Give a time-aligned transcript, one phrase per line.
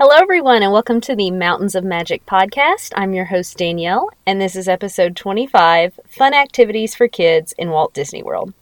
[0.00, 2.92] Hello, everyone, and welcome to the Mountains of Magic podcast.
[2.94, 7.94] I'm your host, Daniele, and this is episode 25 Fun Activities for Kids in Walt
[7.94, 8.54] Disney World.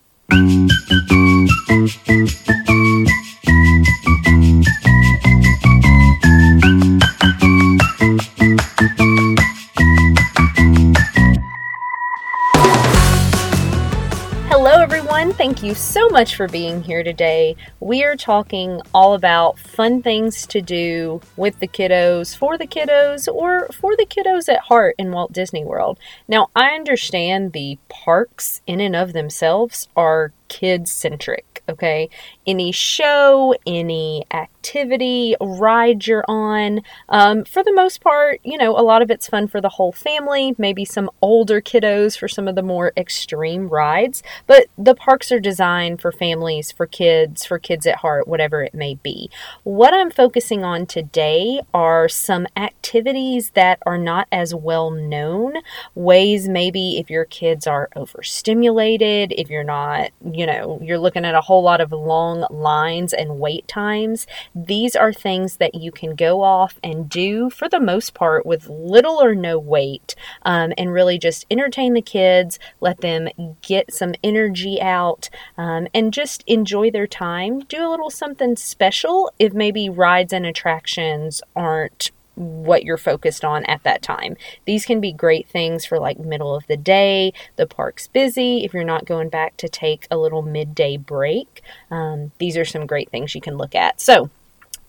[15.25, 17.57] Thank you so much for being here today.
[17.81, 23.27] We are talking all about fun things to do with the kiddos, for the kiddos,
[23.27, 25.99] or for the kiddos at heart in Walt Disney World.
[26.29, 32.11] Now, I understand the parks in and of themselves are kid centric, okay?
[32.47, 38.83] Any show, any activity, ride you're on, um, for the most part, you know, a
[38.83, 42.55] lot of it's fun for the whole family, maybe some older kiddos for some of
[42.55, 47.87] the more extreme rides, but the parks are designed for families, for kids, for kids
[47.87, 49.31] at heart, whatever it may be.
[49.65, 55.55] What I'm focusing on today are some activities that are not as well known,
[55.95, 61.35] ways maybe if your kids are overstimulated, if you're not, you know, you're looking at
[61.35, 66.15] a whole lot of long lines and wait times, these are things that you can
[66.15, 70.93] go off and do for the most part with little or no wait um, and
[70.93, 73.29] really just entertain the kids, let them
[73.63, 77.61] get some energy out, um, and just enjoy their time.
[77.61, 83.65] Do a little something special if maybe rides and attractions aren't what you're focused on
[83.65, 84.37] at that time.
[84.67, 88.73] These can be great things for like middle of the day, the park's busy, if
[88.73, 91.63] you're not going back to take a little midday break.
[91.91, 94.01] Um, these are some great things you can look at.
[94.01, 94.31] So,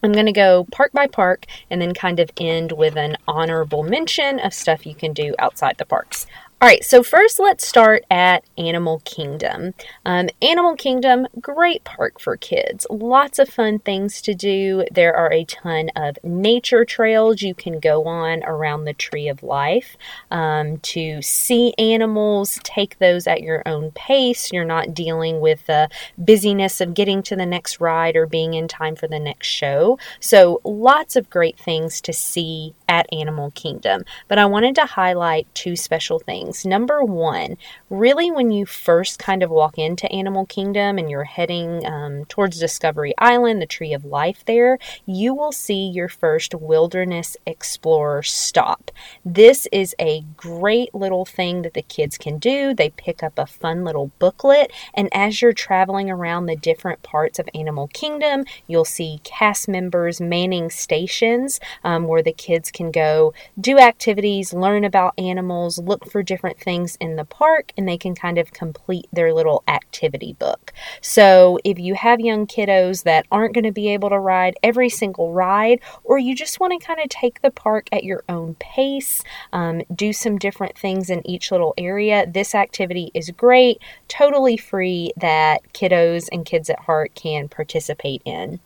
[0.04, 3.82] I'm going to go park by park and then kind of end with an honorable
[3.82, 6.28] mention of stuff you can do outside the parks.
[6.60, 9.76] All right, so first let's start at Animal Kingdom.
[10.08, 12.88] Um, Animal Kingdom, great park for kids.
[12.90, 14.84] Lots of fun things to do.
[14.92, 19.44] There are a ton of nature trails you can go on around the Tree of
[19.44, 19.98] Life
[20.32, 22.60] um, to see animals.
[22.64, 24.52] Take those at your own pace.
[24.52, 28.68] You're not dealing with the busyness of getting to the next ride or being in
[28.68, 30.00] time for the next show.
[30.20, 34.06] So, lots of great things to see at Animal Kingdom.
[34.28, 36.66] But I wanted to highlight two special things things.
[36.66, 37.58] Number one,
[37.90, 42.60] really when you first kind of walk into Animal Kingdom and you're heading um, towards
[42.60, 48.92] Discovery Island, the Tree of Life there, you will see your first Wilderness Explorer stop.
[49.26, 52.74] This is a great little thing that the kids can do.
[52.74, 57.40] They pick up a fun little booklet, and as you're traveling around the different parts
[57.40, 63.34] of Animal Kingdom, you'll see cast members manning stations um, where the kids can go
[63.60, 67.98] do activities, learn about animals, look for different different things in the park and they
[67.98, 70.72] can kind of complete their little activity book.
[71.02, 74.90] So if you have young kiddos that aren't going to be able to ride every
[74.90, 78.56] single ride, or you just want to kind of take the park at your own
[78.60, 84.58] pace, um, do some different things in each little area, this activity is great, totally
[84.58, 88.60] free that kiddos and kids at heart can participate in.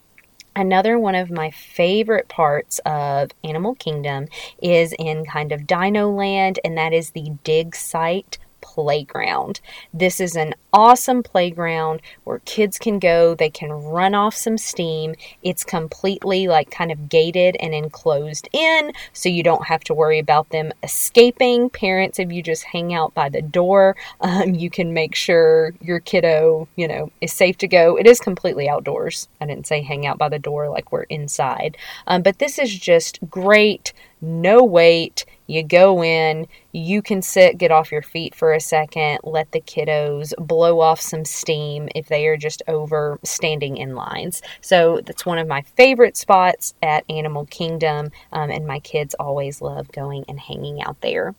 [0.55, 4.27] Another one of my favorite parts of Animal Kingdom
[4.61, 8.37] is in kind of Dino Land, and that is the dig site
[8.73, 9.59] playground.
[9.93, 15.13] This is an awesome playground where kids can go, they can run off some steam.
[15.43, 20.19] It's completely like kind of gated and enclosed in, so you don't have to worry
[20.19, 21.69] about them escaping.
[21.69, 25.99] Parents, if you just hang out by the door, um, you can make sure your
[25.99, 27.97] kiddo, you know, is safe to go.
[27.97, 29.27] It is completely outdoors.
[29.41, 31.75] I didn't say hang out by the door like we're inside,
[32.07, 35.25] um, but this is just great no wait.
[35.51, 39.59] You go in, you can sit, get off your feet for a second, let the
[39.59, 44.41] kiddos blow off some steam if they are just over standing in lines.
[44.61, 49.61] So that's one of my favorite spots at Animal Kingdom, um, and my kids always
[49.61, 51.35] love going and hanging out there.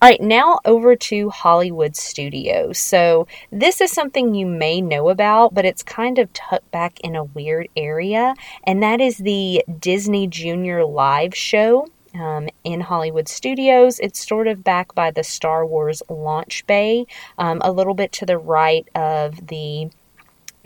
[0.00, 2.78] All right, now over to Hollywood Studios.
[2.78, 7.14] So this is something you may know about, but it's kind of tucked back in
[7.14, 8.34] a weird area,
[8.64, 13.98] and that is the Disney Junior Live Show um, in Hollywood Studios.
[13.98, 17.06] It's sort of back by the Star Wars launch bay,
[17.38, 19.90] um, a little bit to the right of the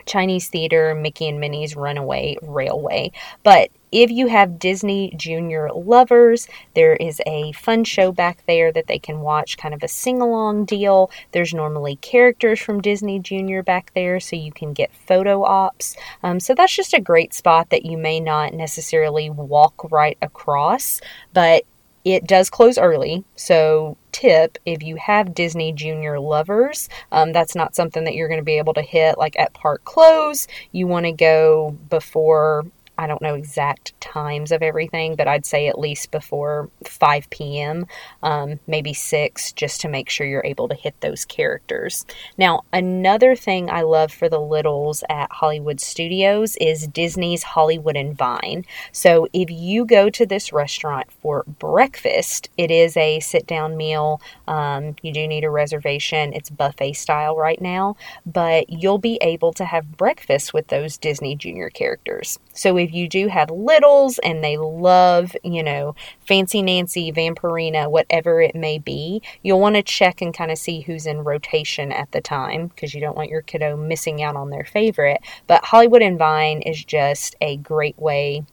[0.05, 3.11] Chinese Theater, Mickey and Minnie's Runaway Railway.
[3.43, 8.87] But if you have Disney Junior lovers, there is a fun show back there that
[8.87, 11.09] they can watch, kind of a sing along deal.
[11.31, 15.95] There's normally characters from Disney Junior back there, so you can get photo ops.
[16.23, 20.99] Um, so that's just a great spot that you may not necessarily walk right across,
[21.33, 21.63] but
[22.03, 27.75] it does close early, so tip if you have Disney Junior lovers, um, that's not
[27.75, 30.47] something that you're going to be able to hit like at park close.
[30.71, 32.65] You want to go before
[32.97, 37.85] I don't know exact times of everything, but I'd say at least before 5 p.m.,
[38.23, 42.05] um, maybe 6, just to make sure you're able to hit those characters.
[42.37, 48.17] Now, another thing I love for the littles at Hollywood Studios is Disney's Hollywood and
[48.17, 48.65] Vine.
[48.91, 54.21] So if you go to this restaurant for breakfast, it is a sit down meal.
[54.47, 57.95] Um, you do need a reservation, it's buffet style right now,
[58.25, 62.39] but you'll be able to have breakfast with those Disney Junior characters.
[62.57, 65.95] So if you do have littles and they love, you know,
[66.27, 70.81] Fancy Nancy, Vampirina, whatever it may be, you'll want to check and kind of see
[70.81, 74.49] who's in rotation at the time because you don't want your kiddo missing out on
[74.49, 75.21] their favorite.
[75.45, 78.43] But Hollywood and Vine is just a great way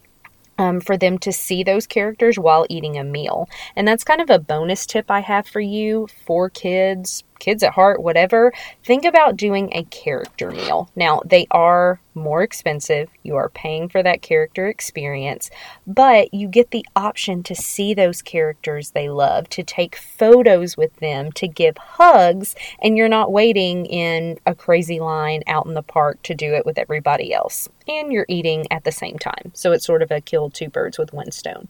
[0.57, 3.49] um, for them to see those characters while eating a meal.
[3.75, 7.73] And that's kind of a bonus tip I have for you for kids, kids at
[7.73, 8.53] heart, whatever,
[8.83, 10.89] think about doing a character meal.
[10.95, 13.09] Now, they are more expensive.
[13.23, 15.49] You are paying for that character experience,
[15.85, 20.95] but you get the option to see those characters they love, to take photos with
[20.97, 25.83] them, to give hugs, and you're not waiting in a crazy line out in the
[25.83, 27.67] park to do it with everybody else.
[27.87, 29.51] And you're eating at the same time.
[29.53, 31.67] So it's sort of a kill two birds with one stone.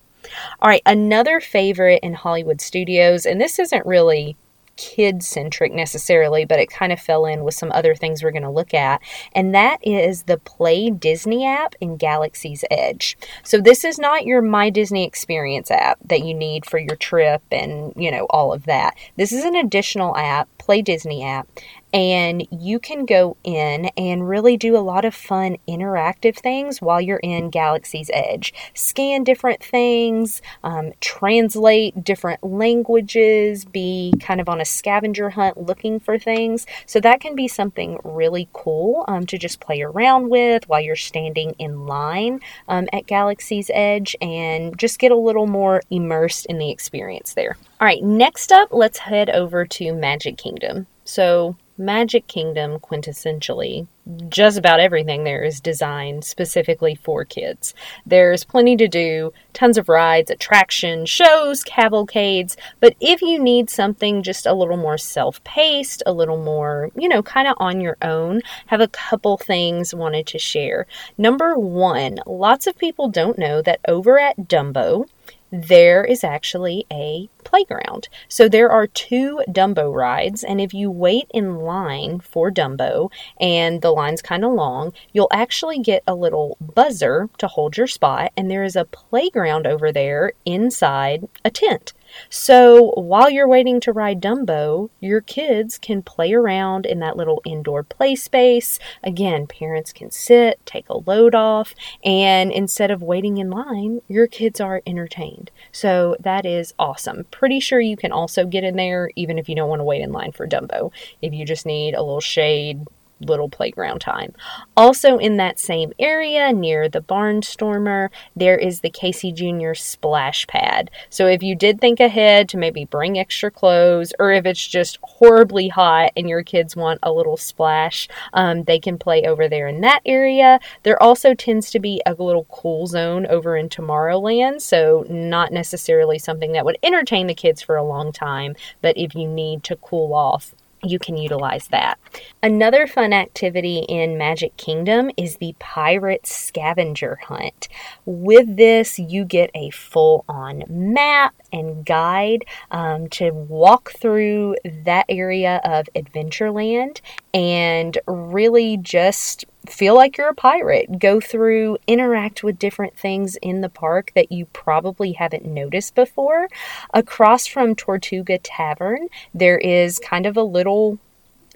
[0.59, 4.35] All right, another favorite in Hollywood studios, and this isn't really
[4.77, 8.43] kid centric necessarily, but it kind of fell in with some other things we're going
[8.43, 9.01] to look at.
[9.33, 13.17] And that is the Play Disney app in Galaxy's Edge.
[13.43, 17.41] So this is not your My Disney Experience app that you need for your trip
[17.51, 18.95] and, you know, all of that.
[19.15, 21.47] This is an additional app, Play Disney app,
[21.95, 26.99] and you can go in and really do a lot of fun interactive things while
[26.99, 28.53] you're in Galaxy's Edge.
[28.73, 36.01] Scan different things, um, translate different languages, be kind of on a scavenger hunt looking
[36.01, 36.65] for things.
[36.85, 40.97] So that can be something really cool um, to just play around with while you're
[40.97, 46.57] standing in line um, at Galaxy's Edge and just get a little more immersed in
[46.57, 47.55] the experience there.
[47.79, 50.87] All right, next up, let's head over to Magic Kingdom.
[51.05, 53.87] So, Magic Kingdom, quintessentially,
[54.29, 57.73] just about everything there is designed specifically for kids.
[58.05, 64.23] There's plenty to do, tons of rides, attractions, shows, cavalcades, but if you need something
[64.23, 67.97] just a little more self paced, a little more, you know, kind of on your
[68.01, 70.87] own, have a couple things wanted to share.
[71.17, 75.07] Number one, lots of people don't know that over at Dumbo,
[75.51, 78.09] there is actually a playground.
[78.27, 83.81] So there are two Dumbo rides, and if you wait in line for Dumbo and
[83.81, 88.31] the line's kind of long, you'll actually get a little buzzer to hold your spot,
[88.35, 91.93] and there is a playground over there inside a tent.
[92.29, 97.41] So while you're waiting to ride Dumbo, your kids can play around in that little
[97.45, 98.79] indoor play space.
[99.03, 104.27] Again, parents can sit, take a load off, and instead of waiting in line, your
[104.27, 105.51] kids are entertained.
[105.71, 107.25] So that is awesome.
[107.31, 110.01] Pretty sure you can also get in there even if you don't want to wait
[110.01, 110.91] in line for Dumbo.
[111.21, 112.85] If you just need a little shade,
[113.19, 114.33] little playground time.
[114.75, 119.73] Also, in that same area near the Barnstormer, there is the Casey Jr.
[119.73, 120.91] splash pad.
[121.09, 124.99] So, if you did think ahead to maybe bring extra clothes, or if it's just
[125.01, 129.67] horribly hot and your kids want a little splash, um, they can play over there
[129.67, 130.59] in that area.
[130.83, 136.19] There also tends to be a little cool zone over in Tomorrowland, so not necessarily
[136.19, 139.75] something that would entertain the kids for a long time, but if you need to
[139.75, 140.53] cool off,
[140.85, 141.99] you can utilize that.
[142.41, 147.67] Another fun activity in Magic Kingdom is the Pirate Scavenger Hunt.
[148.05, 155.05] With this, you get a full on map and guide um, to walk through that
[155.09, 157.01] area of Adventureland
[157.33, 160.99] and really just feel like you're a pirate.
[160.99, 166.47] Go through, interact with different things in the park that you probably haven't noticed before.
[166.93, 170.99] Across from Tortuga Tavern, there is kind of a little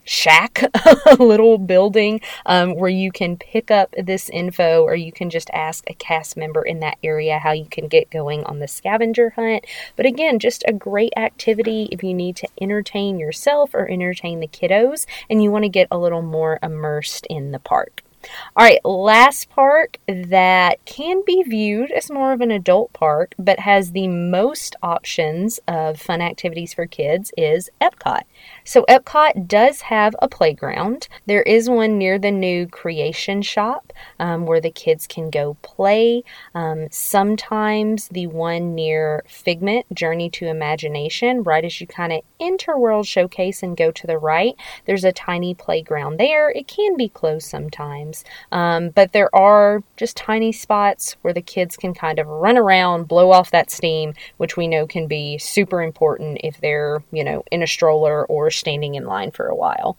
[0.10, 0.64] shack,
[1.06, 5.50] a little building um, where you can pick up this info or you can just
[5.54, 9.30] ask a cast member in that area how you can get going on the scavenger
[9.32, 9.66] hunt.
[9.96, 14.48] But again, just a great activity if you need to entertain yourself or entertain the
[14.48, 18.04] kiddos and you want to get a little more immersed in the park.
[18.56, 23.60] All right, last park that can be viewed as more of an adult park but
[23.60, 28.24] has the most options of fun activities for kids is Epcot.
[28.66, 31.08] So, Epcot does have a playground.
[31.28, 36.24] There is one near the new Creation Shop um, where the kids can go play.
[36.54, 42.78] Um, sometimes the one near Figment, Journey to Imagination, right as you kind of enter
[42.78, 46.50] World Showcase and go to the right, there's a tiny playground there.
[46.50, 48.09] It can be closed sometimes
[48.52, 53.08] Um, but there are just tiny spots where the kids can kind of run around,
[53.08, 57.44] blow off that steam, which we know can be super important if they're, you know,
[57.52, 59.98] in a stroller or standing in line for a while.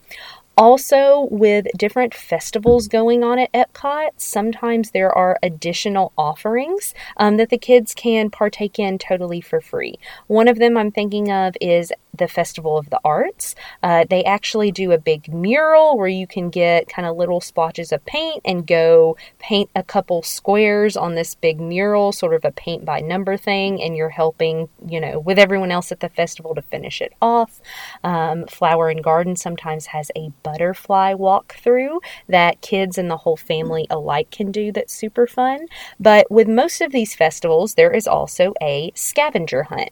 [0.61, 7.49] Also, with different festivals going on at Epcot, sometimes there are additional offerings um, that
[7.49, 9.99] the kids can partake in totally for free.
[10.27, 13.57] One of them I'm thinking of is the Festival of the Arts.
[13.83, 17.91] Uh, they actually do a big mural where you can get kind of little splotches
[17.91, 22.53] of paint and go paint a couple squares on this big mural, sort of a
[22.53, 26.55] paint by number thing, and you're helping, you know, with everyone else at the festival
[26.55, 27.61] to finish it off.
[28.05, 33.87] Um, Flower and Garden sometimes has a butterfly walkthrough that kids and the whole family
[33.91, 35.67] alike can do that's super fun.
[35.99, 39.91] But with most of these festivals, there is also a scavenger hunt.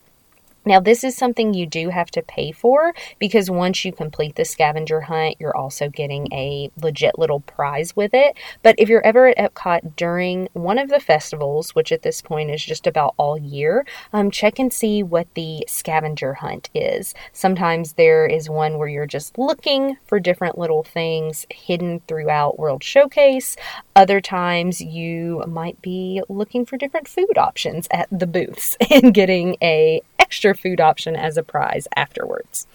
[0.64, 4.44] Now, this is something you do have to pay for because once you complete the
[4.44, 8.36] scavenger hunt, you're also getting a legit little prize with it.
[8.62, 12.50] But if you're ever at Epcot during one of the festivals, which at this point
[12.50, 17.14] is just about all year, um, check and see what the scavenger hunt is.
[17.32, 22.84] Sometimes there is one where you're just looking for different little things hidden throughout World
[22.84, 23.56] Showcase.
[23.96, 29.56] Other times you might be looking for different food options at the booths and getting
[29.62, 32.66] a extra food option as a prize afterwards.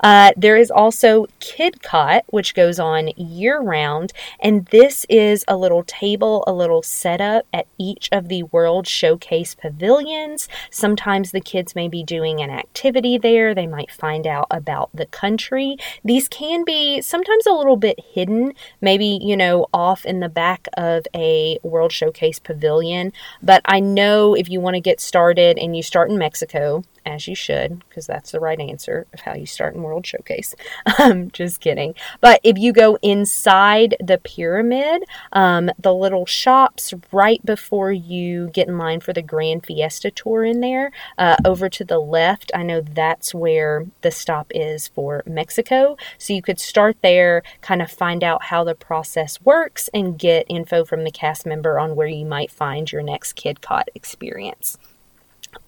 [0.00, 5.84] Uh, there is also KidCot, which goes on year round, and this is a little
[5.84, 10.48] table, a little setup at each of the World Showcase pavilions.
[10.70, 15.06] Sometimes the kids may be doing an activity there, they might find out about the
[15.06, 15.76] country.
[16.04, 20.68] These can be sometimes a little bit hidden, maybe, you know, off in the back
[20.76, 23.12] of a World Showcase pavilion.
[23.42, 27.26] But I know if you want to get started and you start in Mexico, as
[27.26, 30.54] you should, because that's the right answer of how you start in World Showcase.
[30.98, 31.94] Um, just kidding.
[32.20, 38.68] But if you go inside the pyramid, um, the little shops right before you get
[38.68, 42.62] in line for the Grand Fiesta tour in there, uh, over to the left, I
[42.62, 45.96] know that's where the stop is for Mexico.
[46.18, 50.46] So you could start there, kind of find out how the process works, and get
[50.48, 54.78] info from the cast member on where you might find your next KidCot experience.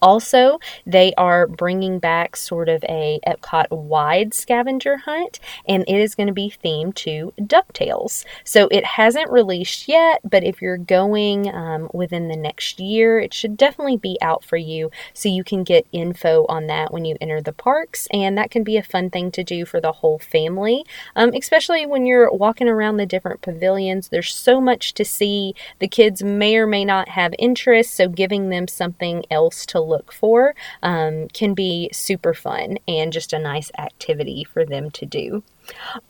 [0.01, 6.15] Also, they are bringing back sort of a Epcot wide scavenger hunt, and it is
[6.15, 8.25] going to be themed to DuckTales.
[8.45, 13.33] So it hasn't released yet, but if you're going um, within the next year, it
[13.33, 17.17] should definitely be out for you so you can get info on that when you
[17.21, 20.19] enter the parks, and that can be a fun thing to do for the whole
[20.19, 20.85] family,
[21.17, 24.09] um, especially when you're walking around the different pavilions.
[24.09, 25.55] There's so much to see.
[25.79, 30.13] The kids may or may not have interest, so giving them something else to look
[30.13, 35.43] for um, can be super fun and just a nice activity for them to do.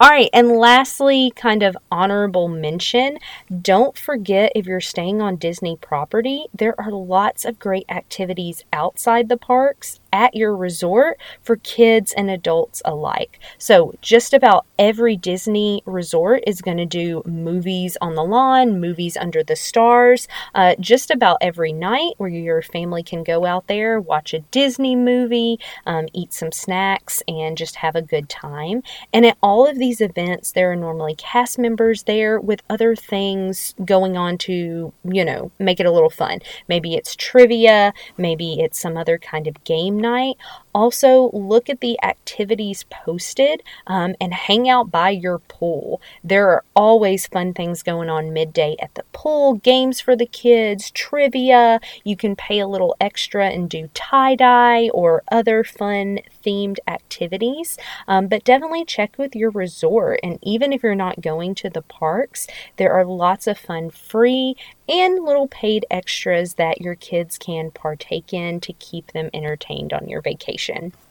[0.00, 3.18] All right, and lastly, kind of honorable mention
[3.62, 9.28] don't forget if you're staying on Disney property, there are lots of great activities outside
[9.28, 13.40] the parks at your resort for kids and adults alike.
[13.59, 19.16] So, just about every Disney resort is going to do movies on the lawn, movies
[19.16, 24.00] under the stars, uh, just about every night where your family can go out there,
[24.00, 28.83] watch a Disney movie, um, eat some snacks, and just have a good time.
[29.12, 33.75] And it all of these events, there are normally cast members there with other things
[33.85, 36.38] going on to, you know, make it a little fun.
[36.68, 40.37] Maybe it's trivia, maybe it's some other kind of game night.
[40.75, 46.00] Also, look at the activities posted um, and hang out by your pool.
[46.25, 50.90] There are always fun things going on midday at the pool, games for the kids,
[50.90, 51.81] trivia.
[52.02, 57.78] You can pay a little extra and do tie dye or other fun themed activities.
[58.09, 60.19] Um, but definitely check with your resort.
[60.23, 64.57] And even if you're not going to the parks, there are lots of fun free
[64.88, 70.09] and little paid extras that your kids can partake in to keep them entertained on
[70.09, 71.03] your vacation information.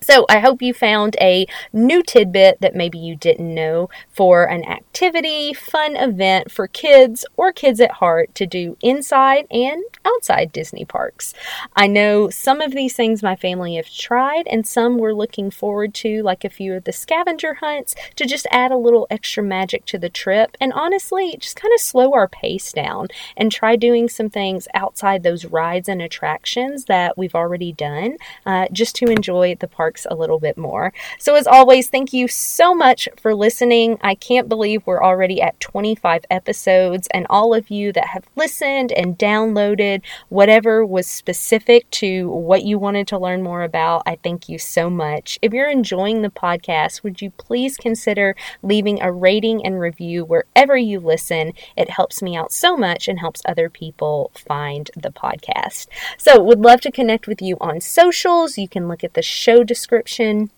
[0.00, 4.64] So, I hope you found a new tidbit that maybe you didn't know for an
[4.64, 10.84] activity, fun event for kids or kids at heart to do inside and outside Disney
[10.84, 11.34] parks.
[11.74, 15.94] I know some of these things my family have tried, and some we're looking forward
[15.94, 19.84] to, like a few of the scavenger hunts, to just add a little extra magic
[19.86, 24.08] to the trip and honestly just kind of slow our pace down and try doing
[24.08, 29.54] some things outside those rides and attractions that we've already done uh, just to enjoy
[29.56, 30.92] the park parks a little bit more.
[31.18, 33.96] So, as always, thank you so much for listening.
[34.02, 38.92] I can't believe we're already at 25 episodes, and all of you that have listened
[38.92, 44.48] and downloaded whatever was specific to what you wanted to learn more about, I thank
[44.48, 45.38] you so much.
[45.40, 50.76] If you're enjoying the podcast, would you please consider leaving a rating and review wherever
[50.76, 51.54] you listen?
[51.78, 55.86] It helps me out so much and helps other people find the podcast.
[56.18, 58.58] So, would love to connect with you on socials.
[58.58, 60.50] You can look at the show description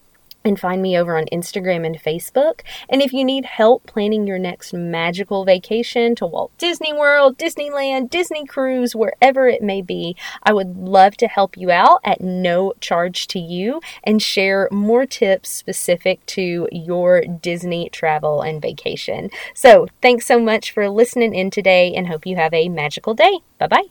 [0.43, 2.61] and find me over on Instagram and Facebook.
[2.89, 8.09] And if you need help planning your next magical vacation to Walt Disney World, Disneyland,
[8.09, 12.73] Disney Cruise, wherever it may be, I would love to help you out at no
[12.81, 19.31] charge to you and share more tips specific to your Disney travel and vacation.
[19.53, 23.41] So, thanks so much for listening in today and hope you have a magical day.
[23.59, 23.85] Bye bye.